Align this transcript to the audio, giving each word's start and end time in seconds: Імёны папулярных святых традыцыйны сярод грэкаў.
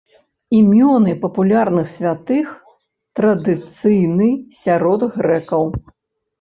Імёны 0.59 1.11
папулярных 1.25 1.85
святых 1.93 2.49
традыцыйны 3.21 4.33
сярод 4.65 5.01
грэкаў. 5.23 5.73